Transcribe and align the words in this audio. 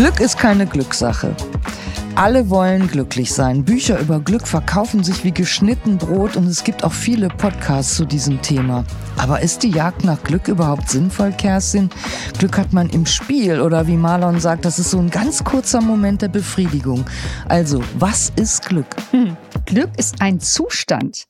Glück 0.00 0.18
ist 0.18 0.38
keine 0.38 0.66
Glückssache. 0.66 1.36
Alle 2.14 2.48
wollen 2.48 2.88
glücklich 2.88 3.34
sein. 3.34 3.66
Bücher 3.66 3.98
über 3.98 4.18
Glück 4.18 4.48
verkaufen 4.48 5.04
sich 5.04 5.24
wie 5.24 5.30
geschnitten 5.30 5.98
Brot 5.98 6.36
und 6.36 6.46
es 6.46 6.64
gibt 6.64 6.84
auch 6.84 6.94
viele 6.94 7.28
Podcasts 7.28 7.96
zu 7.96 8.06
diesem 8.06 8.40
Thema. 8.40 8.86
Aber 9.18 9.42
ist 9.42 9.62
die 9.62 9.68
Jagd 9.68 10.02
nach 10.04 10.22
Glück 10.22 10.48
überhaupt 10.48 10.88
sinnvoll, 10.88 11.32
Kerstin? 11.32 11.90
Glück 12.38 12.56
hat 12.56 12.72
man 12.72 12.88
im 12.88 13.04
Spiel 13.04 13.60
oder 13.60 13.86
wie 13.88 13.98
Marlon 13.98 14.40
sagt, 14.40 14.64
das 14.64 14.78
ist 14.78 14.90
so 14.90 14.98
ein 14.98 15.10
ganz 15.10 15.44
kurzer 15.44 15.82
Moment 15.82 16.22
der 16.22 16.28
Befriedigung. 16.28 17.04
Also, 17.46 17.82
was 17.98 18.32
ist 18.36 18.64
Glück? 18.64 18.96
Hm. 19.10 19.36
Glück 19.66 19.90
ist 19.98 20.22
ein 20.22 20.40
Zustand. 20.40 21.26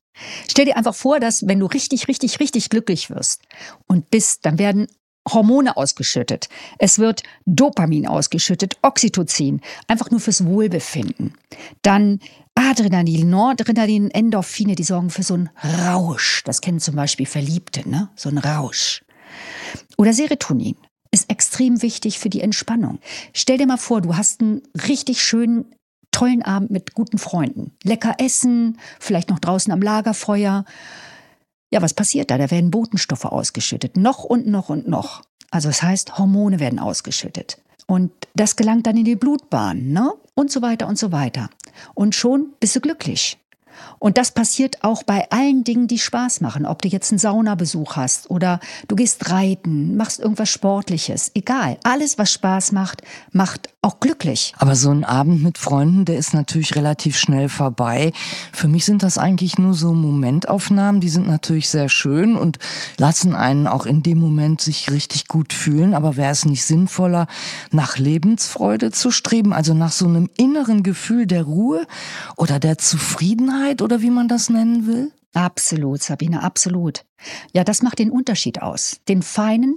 Stell 0.49 0.67
dir 0.67 0.77
einfach 0.77 0.95
vor, 0.95 1.19
dass 1.19 1.45
wenn 1.49 1.59
du 1.59 1.67
richtig, 1.67 2.07
richtig, 2.07 2.39
richtig 2.39 2.71
glücklich 2.71 3.11
wirst 3.11 3.43
und 3.89 4.11
bist, 4.11 4.47
dann 4.47 4.61
werden 4.61 4.87
Hormone 5.29 5.77
ausgeschüttet. 5.77 6.49
Es 6.79 6.99
wird 6.99 7.23
Dopamin 7.47 8.07
ausgeschüttet, 8.07 8.77
Oxytocin, 8.83 9.61
einfach 9.87 10.11
nur 10.11 10.21
fürs 10.21 10.45
Wohlbefinden. 10.45 11.35
Dann 11.83 12.21
Adrenalin, 12.55 13.31
Noradrenalin, 13.31 14.11
Endorphine, 14.11 14.75
die 14.75 14.85
sorgen 14.85 15.11
für 15.11 15.23
so 15.23 15.35
einen 15.35 15.51
Rausch. 15.63 16.43
Das 16.45 16.61
kennen 16.61 16.81
zum 16.81 16.97
Beispiel 16.97 17.27
Verliebte, 17.27 17.89
ne? 17.89 18.11
So 18.17 18.29
ein 18.29 18.39
Rausch. 18.39 19.05
Oder 19.97 20.13
Serotonin 20.13 20.77
ist 21.11 21.31
extrem 21.31 21.83
wichtig 21.83 22.19
für 22.19 22.29
die 22.29 22.41
Entspannung. 22.41 22.99
Stell 23.33 23.59
dir 23.59 23.67
mal 23.67 23.77
vor, 23.77 24.01
du 24.01 24.17
hast 24.17 24.41
einen 24.41 24.63
richtig 24.89 25.23
schönen, 25.23 25.75
tollen 26.13 26.43
Abend 26.43 26.71
mit 26.71 26.95
guten 26.95 27.19
Freunden. 27.19 27.73
Lecker 27.83 28.15
essen, 28.19 28.79
vielleicht 28.99 29.31
noch 29.31 29.39
draußen 29.39 29.73
am 29.73 29.83
Lagerfeuer. 29.83 30.65
Ja, 31.71 31.83
was 31.83 31.95
passiert 31.95 32.31
da? 32.31 32.39
Da 32.39 32.51
werden 32.51 32.71
Botenstoffe 32.71 33.25
ausgeschüttet. 33.25 33.97
Noch 33.97 34.25
und 34.25 34.47
noch 34.47 34.69
und 34.69 34.89
noch. 34.89 35.23
Also 35.51 35.69
das 35.69 35.83
heißt, 35.83 36.19
Hormone 36.19 36.61
werden 36.61 36.79
ausgeschüttet. 36.79 37.59
Und 37.87 38.13
das 38.35 38.55
gelangt 38.55 38.87
dann 38.87 38.97
in 38.97 39.05
die 39.05 39.17
Blutbahn, 39.17 39.93
ne? 39.93 40.13
Und 40.35 40.53
so 40.53 40.63
weiter 40.63 40.87
und 40.87 40.99
so 40.99 41.11
weiter. 41.11 41.51
Und 41.95 42.15
schon 42.15 42.53
bist 42.61 42.77
du 42.77 42.81
glücklich. 42.81 43.40
Und 43.99 44.17
das 44.17 44.31
passiert 44.31 44.83
auch 44.83 45.03
bei 45.03 45.31
allen 45.31 45.65
Dingen, 45.65 45.87
die 45.87 45.99
Spaß 45.99 46.41
machen. 46.41 46.67
Ob 46.67 46.83
du 46.83 46.89
jetzt 46.89 47.13
einen 47.13 47.19
Saunabesuch 47.19 47.97
hast 47.97 48.31
oder 48.31 48.61
du 48.89 48.97
gehst 48.97 49.31
reiten, 49.31 49.97
machst 49.97 50.21
irgendwas 50.21 50.49
Sportliches. 50.49 51.31
Egal. 51.35 51.77
Alles, 51.85 52.19
was 52.19 52.33
Spaß 52.33 52.73
macht, 52.73 53.03
macht 53.33 53.69
auch 53.83 54.01
glücklich. 54.01 54.55
Aber 54.59 54.75
so 54.75 54.91
ein 54.91 55.05
Abend 55.05 55.43
mit 55.43 55.59
Freunden, 55.59 56.05
der 56.05 56.17
ist 56.17 56.35
natürlich 56.35 56.77
relativ 56.77 57.19
schnell 57.19 57.49
vorbei. 57.49 58.13
Für 58.53 58.69
mich 58.69 58.85
sind 58.85 59.03
das 59.03 59.19
eigentlich 59.19 59.59
nur 59.59 59.75
so 59.75 59.93
Momentaufnahmen. 59.93 61.01
Die 61.01 61.09
sind 61.09 61.27
natürlich 61.27 61.69
sehr 61.69 61.89
schön 61.89 62.37
und 62.37 62.59
lassen 62.99 63.35
einen 63.35 63.67
auch 63.67 63.87
in 63.87 64.03
dem 64.03 64.19
Moment 64.19 64.61
sich 64.61 64.91
richtig 64.91 65.29
gut 65.29 65.53
fühlen. 65.53 65.95
Aber 65.95 66.17
wäre 66.17 66.33
es 66.33 66.45
nicht 66.45 66.65
sinnvoller, 66.65 67.27
nach 67.71 67.99
Lebensfreude 67.99 68.91
zu 68.91 69.11
streben? 69.11 69.53
Also 69.53 69.75
nach 69.75 69.93
so 69.93 70.07
einem 70.07 70.29
inneren 70.37 70.83
Gefühl 70.83 71.27
der 71.27 71.45
Ruhe 71.45 71.87
oder 72.37 72.59
der 72.59 72.79
Zufriedenheit 72.79 73.60
oder 73.83 74.03
wie 74.03 74.11
man 74.11 74.29
das 74.29 74.51
nennen 74.51 74.87
will? 74.87 75.13
Absolut, 75.35 76.03
Sabine, 76.03 76.43
absolut. 76.43 77.05
Ja, 77.53 77.65
das 77.65 77.83
macht 77.83 77.99
den 77.99 78.11
Unterschied 78.11 78.63
aus. 78.63 79.01
Den 79.09 79.23
feinen, 79.23 79.77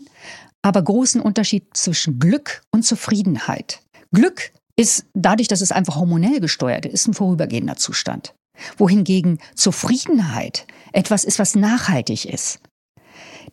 aber 0.62 0.82
großen 0.82 1.22
Unterschied 1.22 1.66
zwischen 1.76 2.20
Glück 2.20 2.64
und 2.72 2.84
Zufriedenheit. 2.84 3.82
Glück 4.12 4.52
ist 4.76 5.06
dadurch, 5.14 5.48
dass 5.48 5.62
es 5.62 5.72
einfach 5.72 5.96
hormonell 5.98 6.40
gesteuert 6.40 6.86
ist, 6.86 7.08
ein 7.08 7.14
vorübergehender 7.14 7.76
Zustand. 7.76 8.34
Wohingegen 8.78 9.40
Zufriedenheit 9.56 10.66
etwas 10.92 11.24
ist, 11.24 11.40
was 11.40 11.56
nachhaltig 11.56 12.26
ist. 12.26 12.60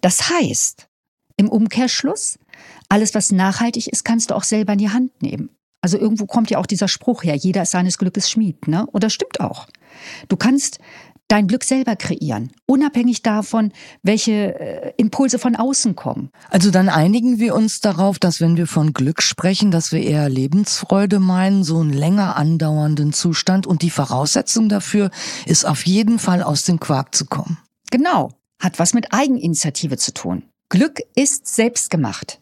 Das 0.01 0.31
heißt, 0.31 0.89
im 1.37 1.49
Umkehrschluss, 1.49 2.39
alles, 2.89 3.15
was 3.15 3.33
nachhaltig 3.33 3.89
ist, 3.89 4.05
kannst 4.05 4.31
du 4.31 4.35
auch 4.35 4.45
selber 4.45 4.73
in 4.75 4.79
die 4.79 4.91
Hand 4.91 5.23
nehmen. 5.23 5.51
Also 5.81 5.99
irgendwo 5.99 6.27
kommt 6.27 6.51
ja 6.51 6.59
auch 6.59 6.67
dieser 6.67 6.89
Spruch 6.89 7.25
her, 7.25 7.37
jeder 7.37 7.63
ist 7.63 7.71
seines 7.71 7.99
Glückes 7.99 8.31
Schmied, 8.31 8.69
ne? 8.69 8.87
Und 8.87 9.03
das 9.03 9.13
stimmt 9.13 9.41
auch. 9.41 9.67
Du 10.29 10.37
kannst 10.37 10.79
dein 11.31 11.47
Glück 11.47 11.65
selber 11.65 11.97
kreieren, 11.97 12.51
unabhängig 12.67 13.23
davon, 13.23 13.73
welche 14.03 14.59
äh, 14.59 14.93
Impulse 14.97 15.39
von 15.39 15.55
außen 15.57 15.95
kommen. 15.95 16.31
Also 16.51 16.71
dann 16.71 16.89
einigen 16.89 17.39
wir 17.39 17.55
uns 17.55 17.81
darauf, 17.81 18.19
dass 18.19 18.41
wenn 18.41 18.57
wir 18.57 18.67
von 18.67 18.93
Glück 18.93 19.23
sprechen, 19.23 19.71
dass 19.71 19.93
wir 19.93 20.03
eher 20.03 20.29
Lebensfreude 20.29 21.21
meinen, 21.21 21.63
so 21.63 21.79
einen 21.79 21.93
länger 21.93 22.37
andauernden 22.37 23.13
Zustand 23.13 23.67
und 23.67 23.83
die 23.83 23.91
Voraussetzung 23.91 24.69
dafür 24.69 25.11
ist 25.47 25.65
auf 25.65 25.87
jeden 25.87 26.19
Fall 26.19 26.43
aus 26.43 26.65
dem 26.65 26.81
Quark 26.81 27.15
zu 27.15 27.27
kommen. 27.27 27.59
Genau, 27.91 28.33
hat 28.61 28.79
was 28.79 28.93
mit 28.93 29.13
Eigeninitiative 29.13 29.97
zu 29.97 30.13
tun. 30.13 30.43
Glück 30.69 31.01
ist 31.15 31.47
selbstgemacht. 31.47 32.41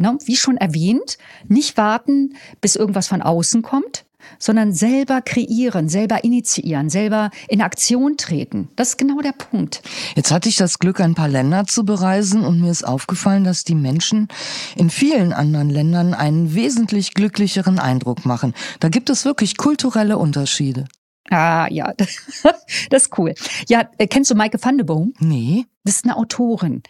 Ne? 0.00 0.18
Wie 0.24 0.36
schon 0.36 0.56
erwähnt, 0.56 1.18
nicht 1.48 1.76
warten, 1.76 2.34
bis 2.60 2.76
irgendwas 2.76 3.08
von 3.08 3.22
außen 3.22 3.62
kommt, 3.62 4.04
sondern 4.38 4.72
selber 4.72 5.20
kreieren, 5.22 5.88
selber 5.88 6.24
initiieren, 6.24 6.90
selber 6.90 7.30
in 7.48 7.62
Aktion 7.62 8.16
treten. 8.16 8.68
Das 8.76 8.90
ist 8.90 8.98
genau 8.98 9.20
der 9.20 9.32
Punkt. 9.32 9.82
Jetzt 10.14 10.30
hatte 10.30 10.48
ich 10.48 10.56
das 10.56 10.78
Glück, 10.78 11.00
ein 11.00 11.14
paar 11.14 11.28
Länder 11.28 11.66
zu 11.66 11.84
bereisen 11.84 12.44
und 12.44 12.60
mir 12.60 12.70
ist 12.70 12.86
aufgefallen, 12.86 13.44
dass 13.44 13.64
die 13.64 13.74
Menschen 13.74 14.28
in 14.76 14.90
vielen 14.90 15.32
anderen 15.32 15.70
Ländern 15.70 16.14
einen 16.14 16.54
wesentlich 16.54 17.14
glücklicheren 17.14 17.78
Eindruck 17.78 18.24
machen. 18.24 18.54
Da 18.80 18.88
gibt 18.88 19.10
es 19.10 19.24
wirklich 19.24 19.56
kulturelle 19.56 20.18
Unterschiede. 20.18 20.86
Ah, 21.30 21.68
ja, 21.70 21.92
das 21.96 23.04
ist 23.04 23.18
cool. 23.18 23.34
Ja, 23.68 23.88
äh, 23.98 24.06
kennst 24.06 24.30
du 24.30 24.34
Maike 24.34 24.58
van 24.60 24.76
de 24.76 24.84
Boom? 24.84 25.14
Nee. 25.20 25.64
Das 25.84 25.96
ist 25.96 26.04
eine 26.04 26.16
Autorin. 26.16 26.82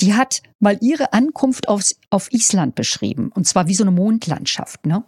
Die 0.00 0.14
hat 0.14 0.42
mal 0.60 0.78
ihre 0.80 1.12
Ankunft 1.12 1.68
auf, 1.68 1.82
auf 2.08 2.32
Island 2.32 2.74
beschrieben. 2.74 3.30
Und 3.34 3.46
zwar 3.46 3.66
wie 3.66 3.74
so 3.74 3.84
eine 3.84 3.90
Mondlandschaft, 3.90 4.86
ne? 4.86 5.04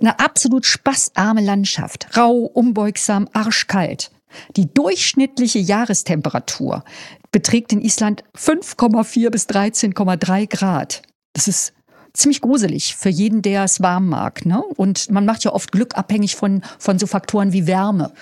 Eine 0.00 0.18
absolut 0.18 0.64
spaßarme 0.64 1.42
Landschaft. 1.42 2.16
Rau, 2.16 2.38
unbeugsam, 2.38 3.28
arschkalt. 3.32 4.10
Die 4.56 4.72
durchschnittliche 4.72 5.58
Jahrestemperatur 5.58 6.84
beträgt 7.32 7.72
in 7.72 7.82
Island 7.82 8.24
5,4 8.36 9.30
bis 9.30 9.48
13,3 9.48 10.48
Grad. 10.48 11.02
Das 11.32 11.48
ist 11.48 11.74
ziemlich 12.14 12.40
gruselig 12.40 12.96
für 12.96 13.08
jeden, 13.10 13.42
der 13.42 13.64
es 13.64 13.82
warm 13.82 14.08
mag. 14.08 14.46
Ne? 14.46 14.62
Und 14.76 15.10
man 15.10 15.26
macht 15.26 15.44
ja 15.44 15.52
oft 15.52 15.72
Glück 15.72 15.96
abhängig 15.98 16.36
von, 16.36 16.62
von 16.78 16.98
so 16.98 17.06
Faktoren 17.06 17.52
wie 17.52 17.66
Wärme. 17.66 18.12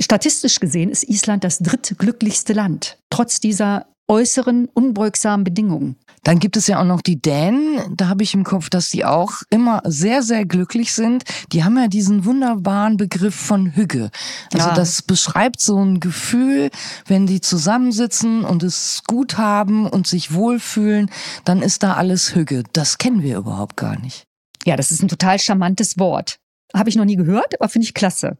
Statistisch 0.00 0.58
gesehen 0.58 0.90
ist 0.90 1.04
Island 1.04 1.44
das 1.44 1.58
drittglücklichste 1.58 2.54
Land, 2.54 2.98
trotz 3.10 3.40
dieser 3.40 3.86
äußeren, 4.08 4.68
unbeugsamen 4.72 5.44
Bedingungen. 5.44 5.96
Dann 6.22 6.38
gibt 6.38 6.56
es 6.56 6.66
ja 6.66 6.80
auch 6.80 6.84
noch 6.84 7.02
die 7.02 7.20
Dänen. 7.20 7.78
Da 7.96 8.08
habe 8.08 8.22
ich 8.22 8.34
im 8.34 8.44
Kopf, 8.44 8.70
dass 8.70 8.90
die 8.90 9.04
auch 9.04 9.42
immer 9.50 9.82
sehr, 9.84 10.22
sehr 10.22 10.46
glücklich 10.46 10.92
sind. 10.92 11.24
Die 11.52 11.64
haben 11.64 11.76
ja 11.76 11.88
diesen 11.88 12.24
wunderbaren 12.24 12.96
Begriff 12.96 13.34
von 13.34 13.74
Hüge. 13.74 14.10
Also 14.52 14.68
ja. 14.68 14.74
das 14.74 15.02
beschreibt 15.02 15.60
so 15.60 15.82
ein 15.82 16.00
Gefühl, 16.00 16.70
wenn 17.06 17.26
die 17.26 17.40
zusammensitzen 17.40 18.44
und 18.44 18.62
es 18.62 19.02
gut 19.06 19.36
haben 19.36 19.86
und 19.86 20.06
sich 20.06 20.32
wohlfühlen, 20.32 21.10
dann 21.44 21.62
ist 21.62 21.82
da 21.82 21.94
alles 21.94 22.34
Hüge. 22.34 22.62
Das 22.72 22.98
kennen 22.98 23.22
wir 23.22 23.36
überhaupt 23.36 23.76
gar 23.76 23.98
nicht. 23.98 24.24
Ja, 24.66 24.76
das 24.76 24.90
ist 24.90 25.02
ein 25.02 25.08
total 25.08 25.38
charmantes 25.38 25.98
Wort. 25.98 26.38
Habe 26.74 26.88
ich 26.88 26.96
noch 26.96 27.04
nie 27.04 27.16
gehört, 27.16 27.60
aber 27.60 27.68
finde 27.68 27.84
ich 27.84 27.94
klasse. 27.94 28.36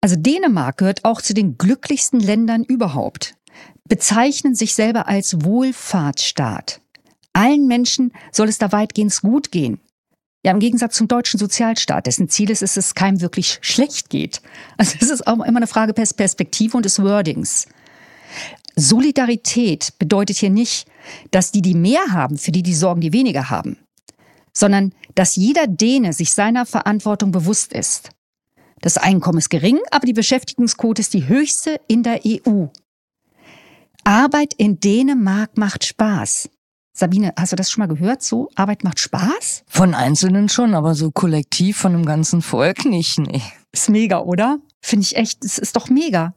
Also 0.00 0.16
Dänemark 0.16 0.76
gehört 0.76 1.04
auch 1.04 1.20
zu 1.20 1.34
den 1.34 1.58
glücklichsten 1.58 2.20
Ländern 2.20 2.62
überhaupt 2.62 3.34
bezeichnen 3.88 4.54
sich 4.54 4.74
selber 4.74 5.08
als 5.08 5.44
Wohlfahrtsstaat. 5.44 6.80
Allen 7.32 7.66
Menschen 7.66 8.12
soll 8.30 8.48
es 8.48 8.58
da 8.58 8.72
weitgehend 8.72 9.20
gut 9.20 9.52
gehen. 9.52 9.80
Ja, 10.44 10.50
im 10.50 10.58
Gegensatz 10.58 10.96
zum 10.96 11.06
deutschen 11.06 11.38
Sozialstaat, 11.38 12.06
dessen 12.06 12.28
Ziel 12.28 12.50
ist, 12.50 12.62
dass 12.62 12.76
es 12.76 12.94
keinem 12.94 13.20
wirklich 13.20 13.58
schlecht 13.62 14.10
geht. 14.10 14.42
Also 14.76 14.96
es 15.00 15.08
ist 15.08 15.26
auch 15.26 15.40
immer 15.44 15.58
eine 15.58 15.68
Frage 15.68 15.92
Perspektive 15.94 16.76
und 16.76 16.84
des 16.84 17.00
Wordings. 17.00 17.66
Solidarität 18.74 19.92
bedeutet 19.98 20.38
hier 20.38 20.50
nicht, 20.50 20.88
dass 21.30 21.52
die, 21.52 21.62
die 21.62 21.74
mehr 21.74 22.04
haben, 22.10 22.38
für 22.38 22.52
die, 22.52 22.62
die 22.62 22.74
sorgen, 22.74 23.00
die 23.00 23.12
weniger 23.12 23.50
haben, 23.50 23.78
sondern 24.52 24.92
dass 25.14 25.36
jeder 25.36 25.66
Däne 25.66 26.12
sich 26.12 26.32
seiner 26.32 26.66
Verantwortung 26.66 27.30
bewusst 27.30 27.72
ist. 27.72 28.10
Das 28.80 28.96
Einkommen 28.96 29.38
ist 29.38 29.50
gering, 29.50 29.78
aber 29.90 30.06
die 30.06 30.12
Beschäftigungsquote 30.12 31.02
ist 31.02 31.14
die 31.14 31.28
höchste 31.28 31.80
in 31.86 32.02
der 32.02 32.20
EU. 32.26 32.66
Arbeit 34.04 34.54
in 34.56 34.80
Dänemark 34.80 35.56
macht 35.56 35.84
Spaß. 35.84 36.50
Sabine, 36.92 37.32
hast 37.38 37.52
du 37.52 37.56
das 37.56 37.70
schon 37.70 37.82
mal 37.82 37.94
gehört? 37.94 38.22
So, 38.22 38.50
Arbeit 38.54 38.84
macht 38.84 38.98
Spaß? 38.98 39.64
Von 39.66 39.94
Einzelnen 39.94 40.48
schon, 40.48 40.74
aber 40.74 40.94
so 40.94 41.10
kollektiv 41.10 41.78
von 41.78 41.92
dem 41.92 42.04
ganzen 42.04 42.42
Volk 42.42 42.84
nicht, 42.84 43.18
nee. 43.18 43.40
Ist 43.70 43.88
mega, 43.88 44.18
oder? 44.18 44.58
Finde 44.80 45.04
ich 45.04 45.16
echt, 45.16 45.44
es 45.44 45.58
ist 45.58 45.76
doch 45.76 45.88
mega. 45.88 46.34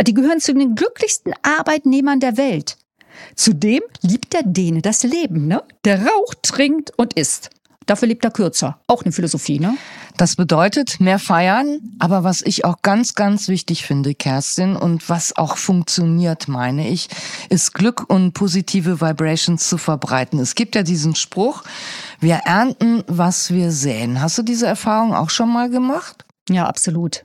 Die 0.00 0.14
gehören 0.14 0.40
zu 0.40 0.54
den 0.54 0.74
glücklichsten 0.74 1.34
Arbeitnehmern 1.42 2.18
der 2.18 2.36
Welt. 2.36 2.78
Zudem 3.36 3.82
liebt 4.00 4.32
der 4.32 4.42
Däne 4.42 4.82
das 4.82 5.02
Leben, 5.02 5.46
ne? 5.46 5.62
Der 5.84 6.04
raucht, 6.06 6.42
trinkt 6.42 6.92
und 6.98 7.12
isst. 7.14 7.50
Dafür 7.86 8.08
lebt 8.08 8.24
er 8.24 8.30
kürzer. 8.30 8.78
Auch 8.86 9.02
eine 9.02 9.12
Philosophie, 9.12 9.58
ne? 9.58 9.76
Das 10.16 10.36
bedeutet 10.36 11.00
mehr 11.00 11.18
feiern, 11.18 11.80
aber 11.98 12.22
was 12.22 12.42
ich 12.42 12.64
auch 12.64 12.82
ganz, 12.82 13.14
ganz 13.14 13.48
wichtig 13.48 13.86
finde, 13.86 14.14
Kerstin, 14.14 14.76
und 14.76 15.08
was 15.08 15.36
auch 15.36 15.56
funktioniert, 15.56 16.48
meine 16.48 16.88
ich, 16.88 17.08
ist 17.48 17.72
Glück 17.74 18.08
und 18.08 18.32
positive 18.32 19.00
Vibrations 19.00 19.68
zu 19.68 19.78
verbreiten. 19.78 20.38
Es 20.38 20.54
gibt 20.54 20.74
ja 20.74 20.82
diesen 20.82 21.14
Spruch, 21.14 21.64
wir 22.20 22.42
ernten, 22.44 23.02
was 23.06 23.52
wir 23.52 23.72
säen. 23.72 24.20
Hast 24.20 24.38
du 24.38 24.42
diese 24.42 24.66
Erfahrung 24.66 25.14
auch 25.14 25.30
schon 25.30 25.52
mal 25.52 25.70
gemacht? 25.70 26.24
Ja, 26.48 26.66
absolut. 26.66 27.24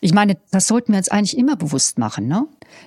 Ich 0.00 0.14
meine, 0.14 0.38
das 0.50 0.66
sollten 0.66 0.92
wir 0.92 0.98
uns 0.98 1.08
eigentlich 1.08 1.36
immer 1.36 1.56
bewusst 1.56 1.98
machen, 1.98 2.26
ne? 2.26 2.46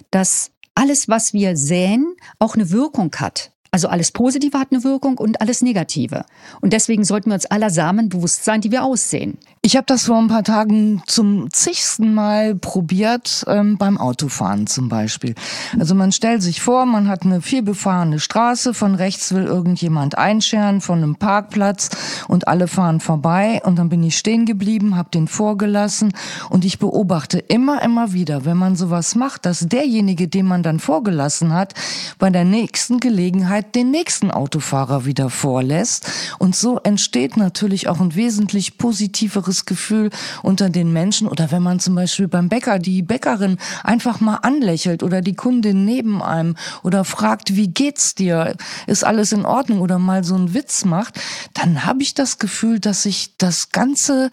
dass 0.09 0.51
alles, 0.75 1.07
was 1.07 1.33
wir 1.33 1.55
säen, 1.55 2.15
auch 2.39 2.55
eine 2.55 2.71
Wirkung 2.71 3.11
hat. 3.17 3.52
Also 3.73 3.87
alles 3.87 4.11
Positive 4.11 4.59
hat 4.59 4.67
eine 4.69 4.83
Wirkung 4.83 5.17
und 5.17 5.41
alles 5.41 5.63
Negative. 5.63 6.25
Und 6.61 6.73
deswegen 6.73 7.03
sollten 7.03 7.31
wir 7.31 7.33
uns 7.33 7.47
aller 7.47 7.71
Samen 7.71 8.07
bewusst 8.07 8.45
sein, 8.45 8.61
die 8.61 8.69
wir 8.69 8.83
aussehen. 8.83 9.39
Ich 9.63 9.75
habe 9.75 9.85
das 9.87 10.05
vor 10.05 10.19
ein 10.19 10.27
paar 10.27 10.43
Tagen 10.43 11.01
zum 11.07 11.49
zigsten 11.51 12.13
Mal 12.13 12.53
probiert, 12.53 13.43
ähm, 13.47 13.79
beim 13.79 13.97
Autofahren 13.97 14.67
zum 14.67 14.89
Beispiel. 14.89 15.33
Also 15.79 15.95
man 15.95 16.11
stellt 16.11 16.43
sich 16.43 16.61
vor, 16.61 16.85
man 16.85 17.07
hat 17.07 17.23
eine 17.23 17.41
vielbefahrene 17.41 18.19
Straße, 18.19 18.75
von 18.75 18.93
rechts 18.93 19.33
will 19.33 19.45
irgendjemand 19.45 20.19
einscheren 20.19 20.79
von 20.79 20.99
einem 20.99 21.15
Parkplatz 21.15 21.89
und 22.27 22.47
alle 22.47 22.67
fahren 22.67 22.99
vorbei 22.99 23.59
und 23.63 23.79
dann 23.79 23.89
bin 23.89 24.03
ich 24.03 24.17
stehen 24.17 24.45
geblieben, 24.45 24.97
habe 24.97 25.09
den 25.09 25.27
vorgelassen 25.27 26.13
und 26.51 26.63
ich 26.63 26.77
beobachte 26.77 27.39
immer, 27.39 27.81
immer 27.81 28.13
wieder, 28.13 28.45
wenn 28.45 28.57
man 28.57 28.75
sowas 28.75 29.15
macht, 29.15 29.47
dass 29.47 29.67
derjenige, 29.67 30.27
den 30.27 30.45
man 30.45 30.61
dann 30.61 30.79
vorgelassen 30.79 31.53
hat, 31.53 31.73
bei 32.19 32.29
der 32.29 32.43
nächsten 32.43 32.99
Gelegenheit 32.99 33.62
den 33.71 33.91
nächsten 33.91 34.31
Autofahrer 34.31 35.05
wieder 35.05 35.29
vorlässt 35.29 36.11
und 36.39 36.55
so 36.55 36.79
entsteht 36.79 37.37
natürlich 37.37 37.87
auch 37.87 37.99
ein 37.99 38.15
wesentlich 38.15 38.77
positiveres 38.77 39.65
Gefühl 39.65 40.09
unter 40.41 40.69
den 40.69 40.91
Menschen. 40.91 41.27
Oder 41.27 41.51
wenn 41.51 41.63
man 41.63 41.79
zum 41.79 41.95
Beispiel 41.95 42.27
beim 42.27 42.49
Bäcker 42.49 42.79
die 42.79 43.01
Bäckerin 43.01 43.57
einfach 43.83 44.19
mal 44.19 44.37
anlächelt 44.37 45.03
oder 45.03 45.21
die 45.21 45.35
Kundin 45.35 45.85
neben 45.85 46.21
einem 46.21 46.55
oder 46.83 47.03
fragt, 47.05 47.55
wie 47.55 47.67
geht's 47.67 48.15
dir? 48.15 48.55
Ist 48.87 49.03
alles 49.03 49.31
in 49.31 49.45
Ordnung? 49.45 49.81
Oder 49.81 49.99
mal 49.99 50.23
so 50.23 50.35
einen 50.35 50.53
Witz 50.53 50.85
macht, 50.85 51.19
dann 51.53 51.85
habe 51.85 52.03
ich 52.03 52.13
das 52.13 52.39
Gefühl, 52.39 52.79
dass 52.79 53.03
sich 53.03 53.37
das 53.37 53.69
ganze 53.69 54.29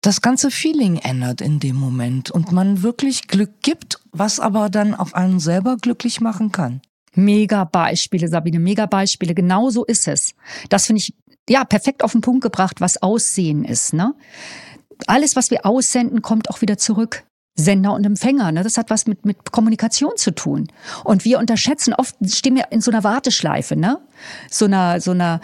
das 0.00 0.20
ganze 0.20 0.50
Feeling 0.50 0.98
ändert 0.98 1.40
in 1.40 1.60
dem 1.60 1.76
Moment 1.76 2.30
und 2.30 2.52
man 2.52 2.82
wirklich 2.82 3.26
Glück 3.26 3.62
gibt, 3.62 4.00
was 4.12 4.38
aber 4.38 4.68
dann 4.68 4.94
auch 4.94 5.12
einen 5.14 5.40
selber 5.40 5.78
glücklich 5.78 6.20
machen 6.20 6.52
kann. 6.52 6.82
Mega 7.14 7.64
Beispiele, 7.64 8.28
Sabine, 8.28 8.58
mega 8.58 8.86
Beispiele. 8.86 9.34
Genau 9.34 9.70
so 9.70 9.84
ist 9.84 10.08
es. 10.08 10.34
Das 10.68 10.86
finde 10.86 11.00
ich 11.00 11.14
ja, 11.48 11.64
perfekt 11.64 12.02
auf 12.02 12.12
den 12.12 12.20
Punkt 12.20 12.42
gebracht, 12.42 12.80
was 12.80 13.02
Aussehen 13.02 13.64
ist. 13.64 13.92
Ne? 13.92 14.14
Alles, 15.06 15.36
was 15.36 15.50
wir 15.50 15.66
aussenden, 15.66 16.22
kommt 16.22 16.50
auch 16.50 16.60
wieder 16.60 16.78
zurück. 16.78 17.24
Sender 17.56 17.92
und 17.92 18.04
Empfänger, 18.04 18.50
ne? 18.50 18.64
das 18.64 18.78
hat 18.78 18.90
was 18.90 19.06
mit, 19.06 19.24
mit 19.24 19.52
Kommunikation 19.52 20.16
zu 20.16 20.34
tun. 20.34 20.66
Und 21.04 21.24
wir 21.24 21.38
unterschätzen, 21.38 21.94
oft 21.94 22.16
stehen 22.26 22.56
wir 22.56 22.72
in 22.72 22.80
so 22.80 22.90
einer 22.90 23.04
Warteschleife, 23.04 23.76
ne? 23.76 24.00
so 24.50 24.64
einer, 24.64 25.00
so 25.00 25.12
einer 25.12 25.40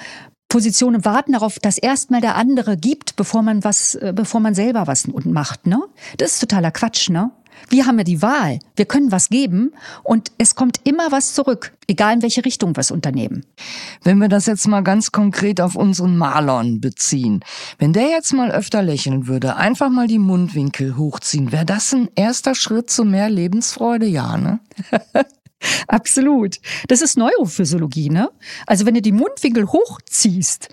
Position 0.48 0.96
und 0.96 1.04
warten 1.04 1.32
darauf, 1.32 1.60
dass 1.60 1.78
erstmal 1.78 2.20
der 2.20 2.34
andere 2.34 2.76
gibt, 2.76 3.14
bevor 3.14 3.42
man 3.42 3.62
was, 3.62 3.94
äh, 3.94 4.12
bevor 4.14 4.40
man 4.40 4.56
selber 4.56 4.88
was 4.88 5.06
macht. 5.06 5.68
Ne? 5.68 5.80
Das 6.18 6.32
ist 6.32 6.40
totaler 6.40 6.72
Quatsch, 6.72 7.10
ne? 7.10 7.30
Wir 7.68 7.86
haben 7.86 7.98
ja 7.98 8.04
die 8.04 8.22
Wahl. 8.22 8.58
Wir 8.76 8.84
können 8.84 9.12
was 9.12 9.28
geben 9.28 9.72
und 10.02 10.32
es 10.38 10.54
kommt 10.54 10.80
immer 10.84 11.12
was 11.12 11.34
zurück, 11.34 11.72
egal 11.86 12.14
in 12.14 12.22
welche 12.22 12.44
Richtung 12.44 12.74
wir 12.76 12.80
es 12.80 12.90
unternehmen. 12.90 13.44
Wenn 14.02 14.18
wir 14.18 14.28
das 14.28 14.46
jetzt 14.46 14.66
mal 14.66 14.82
ganz 14.82 15.12
konkret 15.12 15.60
auf 15.60 15.76
unseren 15.76 16.16
Marlon 16.16 16.80
beziehen, 16.80 17.40
wenn 17.78 17.92
der 17.92 18.08
jetzt 18.08 18.32
mal 18.32 18.50
öfter 18.50 18.82
lächeln 18.82 19.26
würde, 19.26 19.56
einfach 19.56 19.90
mal 19.90 20.06
die 20.06 20.18
Mundwinkel 20.18 20.96
hochziehen, 20.96 21.52
wäre 21.52 21.66
das 21.66 21.92
ein 21.92 22.08
erster 22.14 22.54
Schritt 22.54 22.90
zu 22.90 23.04
mehr 23.04 23.28
Lebensfreude? 23.28 24.06
Ja, 24.06 24.36
ne? 24.36 24.60
Absolut. 25.88 26.56
Das 26.88 27.02
ist 27.02 27.18
Neurophysiologie, 27.18 28.08
ne? 28.08 28.30
Also 28.66 28.86
wenn 28.86 28.94
du 28.94 29.02
die 29.02 29.12
Mundwinkel 29.12 29.66
hochziehst, 29.66 30.68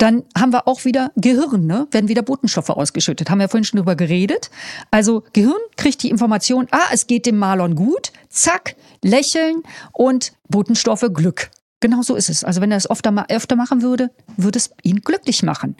dann 0.00 0.24
haben 0.36 0.52
wir 0.52 0.66
auch 0.66 0.86
wieder 0.86 1.12
Gehirn, 1.16 1.66
ne? 1.66 1.86
werden 1.90 2.08
wieder 2.08 2.22
Botenstoffe 2.22 2.70
ausgeschüttet. 2.70 3.28
Haben 3.28 3.38
wir 3.38 3.44
ja 3.44 3.48
vorhin 3.48 3.64
schon 3.64 3.78
drüber 3.78 3.96
geredet. 3.96 4.50
Also 4.90 5.24
Gehirn 5.34 5.60
kriegt 5.76 6.02
die 6.02 6.08
Information, 6.08 6.68
ah, 6.70 6.88
es 6.90 7.06
geht 7.06 7.26
dem 7.26 7.36
Malon 7.36 7.74
gut, 7.74 8.12
zack, 8.30 8.76
lächeln 9.04 9.62
und 9.92 10.32
Botenstoffe 10.48 11.06
Glück. 11.12 11.50
Genau 11.80 12.00
so 12.00 12.14
ist 12.14 12.30
es. 12.30 12.44
Also 12.44 12.62
wenn 12.62 12.70
er 12.70 12.78
es 12.78 12.90
öfter, 12.90 13.26
öfter 13.28 13.56
machen 13.56 13.82
würde, 13.82 14.10
würde 14.38 14.58
es 14.58 14.70
ihn 14.82 15.02
glücklich 15.02 15.42
machen. 15.42 15.76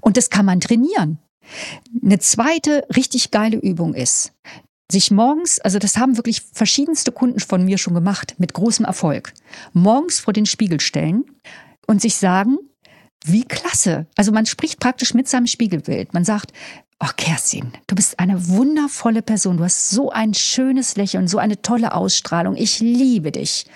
Und 0.00 0.16
das 0.16 0.30
kann 0.30 0.46
man 0.46 0.60
trainieren. 0.60 1.18
Eine 2.02 2.18
zweite 2.18 2.86
richtig 2.96 3.30
geile 3.30 3.58
Übung 3.58 3.94
ist, 3.94 4.32
sich 4.90 5.10
morgens, 5.10 5.60
also 5.60 5.78
das 5.78 5.98
haben 5.98 6.16
wirklich 6.16 6.42
verschiedenste 6.52 7.12
Kunden 7.12 7.40
von 7.40 7.64
mir 7.64 7.76
schon 7.76 7.94
gemacht, 7.94 8.34
mit 8.38 8.54
großem 8.54 8.86
Erfolg, 8.86 9.34
morgens 9.74 10.20
vor 10.20 10.32
den 10.32 10.46
Spiegel 10.46 10.80
stellen 10.80 11.24
und 11.86 12.00
sich 12.00 12.16
sagen, 12.16 12.58
wie 13.24 13.44
klasse. 13.44 14.06
Also 14.16 14.32
man 14.32 14.46
spricht 14.46 14.80
praktisch 14.80 15.14
mit 15.14 15.28
seinem 15.28 15.46
Spiegelbild. 15.46 16.14
Man 16.14 16.24
sagt, 16.24 16.52
oh 17.00 17.10
Kerstin, 17.16 17.72
du 17.86 17.94
bist 17.94 18.18
eine 18.18 18.48
wundervolle 18.48 19.22
Person. 19.22 19.58
Du 19.58 19.64
hast 19.64 19.90
so 19.90 20.10
ein 20.10 20.34
schönes 20.34 20.96
Lächeln, 20.96 21.28
so 21.28 21.38
eine 21.38 21.62
tolle 21.62 21.94
Ausstrahlung. 21.94 22.56
Ich 22.56 22.80
liebe 22.80 23.32
dich. 23.32 23.66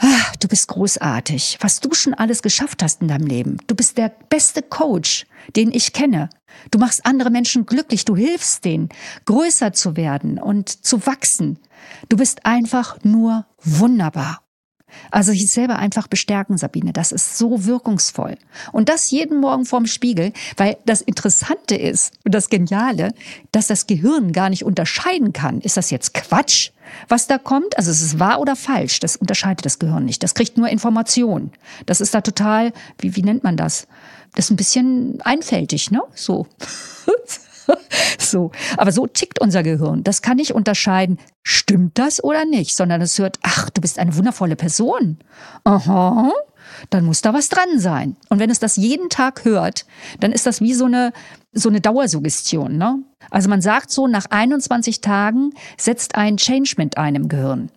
Ah, 0.00 0.32
du 0.38 0.46
bist 0.46 0.68
großartig, 0.68 1.58
was 1.60 1.80
du 1.80 1.92
schon 1.92 2.14
alles 2.14 2.42
geschafft 2.42 2.84
hast 2.84 3.02
in 3.02 3.08
deinem 3.08 3.26
Leben. 3.26 3.56
Du 3.66 3.74
bist 3.74 3.98
der 3.98 4.12
beste 4.28 4.62
Coach, 4.62 5.26
den 5.56 5.72
ich 5.72 5.92
kenne. 5.92 6.30
Du 6.70 6.78
machst 6.78 7.04
andere 7.04 7.30
Menschen 7.30 7.66
glücklich, 7.66 8.04
du 8.04 8.14
hilfst 8.14 8.64
denen, 8.64 8.90
größer 9.24 9.72
zu 9.72 9.96
werden 9.96 10.38
und 10.38 10.68
zu 10.68 11.04
wachsen. 11.04 11.58
Du 12.08 12.16
bist 12.16 12.46
einfach 12.46 12.98
nur 13.02 13.46
wunderbar. 13.60 14.40
Also 15.10 15.32
sich 15.32 15.50
selber 15.50 15.76
einfach 15.78 16.06
bestärken, 16.06 16.58
Sabine, 16.58 16.92
das 16.92 17.12
ist 17.12 17.38
so 17.38 17.64
wirkungsvoll. 17.64 18.36
Und 18.72 18.88
das 18.88 19.10
jeden 19.10 19.40
Morgen 19.40 19.64
vorm 19.64 19.86
Spiegel, 19.86 20.32
weil 20.56 20.76
das 20.86 21.00
Interessante 21.00 21.74
ist 21.74 22.12
und 22.24 22.34
das 22.34 22.48
Geniale, 22.48 23.12
dass 23.52 23.66
das 23.66 23.86
Gehirn 23.86 24.32
gar 24.32 24.50
nicht 24.50 24.64
unterscheiden 24.64 25.32
kann. 25.32 25.60
Ist 25.60 25.76
das 25.76 25.90
jetzt 25.90 26.14
Quatsch, 26.14 26.70
was 27.08 27.26
da 27.26 27.38
kommt? 27.38 27.76
Also 27.76 27.90
ist 27.90 28.02
es 28.02 28.18
wahr 28.18 28.40
oder 28.40 28.56
falsch? 28.56 29.00
Das 29.00 29.16
unterscheidet 29.16 29.64
das 29.64 29.78
Gehirn 29.78 30.04
nicht. 30.04 30.22
Das 30.22 30.34
kriegt 30.34 30.56
nur 30.56 30.68
Informationen. 30.68 31.52
Das 31.86 32.00
ist 32.00 32.14
da 32.14 32.20
total, 32.20 32.72
wie, 32.98 33.16
wie 33.16 33.22
nennt 33.22 33.44
man 33.44 33.56
das? 33.56 33.86
Das 34.34 34.46
ist 34.46 34.50
ein 34.50 34.56
bisschen 34.56 35.20
einfältig, 35.22 35.90
ne? 35.90 36.02
So. 36.14 36.46
so. 38.18 38.50
Aber 38.76 38.92
so 38.92 39.06
tickt 39.06 39.40
unser 39.40 39.62
Gehirn. 39.62 40.04
Das 40.04 40.22
kann 40.22 40.36
nicht 40.36 40.54
unterscheiden, 40.54 41.18
stimmt 41.42 41.98
das 41.98 42.22
oder 42.22 42.44
nicht, 42.44 42.76
sondern 42.76 43.00
es 43.00 43.18
hört, 43.18 43.38
ach, 43.42 43.70
du 43.70 43.80
bist 43.80 43.98
eine 43.98 44.16
wundervolle 44.16 44.56
Person. 44.56 45.18
Aha. 45.64 46.32
Dann 46.90 47.04
muss 47.04 47.22
da 47.22 47.32
was 47.32 47.48
dran 47.48 47.78
sein. 47.78 48.16
Und 48.28 48.38
wenn 48.38 48.50
es 48.50 48.58
das 48.58 48.76
jeden 48.76 49.08
Tag 49.08 49.44
hört, 49.44 49.86
dann 50.20 50.32
ist 50.32 50.46
das 50.46 50.60
wie 50.60 50.74
so 50.74 50.84
eine, 50.84 51.12
so 51.52 51.68
eine 51.68 51.80
Dauersuggestion. 51.80 52.76
Ne? 52.76 53.02
Also 53.30 53.48
man 53.48 53.62
sagt 53.62 53.90
so, 53.90 54.06
nach 54.06 54.26
21 54.30 55.00
Tagen 55.00 55.52
setzt 55.76 56.14
ein 56.14 56.36
Changement 56.36 56.98
ein 56.98 57.14
im 57.14 57.28
Gehirn. 57.28 57.70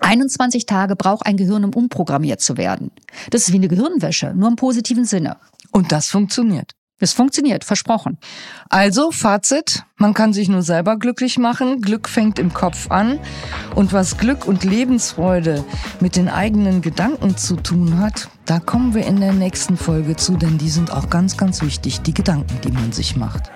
21 0.00 0.66
Tage 0.66 0.96
braucht 0.96 1.26
ein 1.26 1.36
Gehirn, 1.36 1.64
um 1.64 1.72
umprogrammiert 1.72 2.40
zu 2.40 2.56
werden. 2.56 2.90
Das 3.30 3.42
ist 3.42 3.52
wie 3.52 3.58
eine 3.58 3.68
Gehirnwäsche, 3.68 4.34
nur 4.34 4.48
im 4.48 4.56
positiven 4.56 5.04
Sinne. 5.04 5.36
Und 5.70 5.92
das 5.92 6.08
funktioniert. 6.08 6.72
Es 7.02 7.12
funktioniert, 7.12 7.64
versprochen. 7.64 8.16
Also, 8.68 9.10
Fazit, 9.10 9.82
man 9.96 10.14
kann 10.14 10.32
sich 10.32 10.48
nur 10.48 10.62
selber 10.62 10.96
glücklich 10.96 11.36
machen. 11.36 11.80
Glück 11.80 12.08
fängt 12.08 12.38
im 12.38 12.54
Kopf 12.54 12.92
an. 12.92 13.18
Und 13.74 13.92
was 13.92 14.18
Glück 14.18 14.46
und 14.46 14.62
Lebensfreude 14.62 15.64
mit 15.98 16.14
den 16.14 16.28
eigenen 16.28 16.80
Gedanken 16.80 17.36
zu 17.36 17.56
tun 17.56 17.98
hat, 17.98 18.28
da 18.44 18.60
kommen 18.60 18.94
wir 18.94 19.04
in 19.04 19.18
der 19.18 19.32
nächsten 19.32 19.76
Folge 19.76 20.14
zu, 20.14 20.36
denn 20.36 20.58
die 20.58 20.70
sind 20.70 20.92
auch 20.92 21.10
ganz, 21.10 21.36
ganz 21.36 21.60
wichtig, 21.62 22.02
die 22.02 22.14
Gedanken, 22.14 22.60
die 22.62 22.70
man 22.70 22.92
sich 22.92 23.16
macht. 23.16 23.50